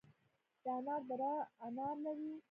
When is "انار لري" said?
1.65-2.31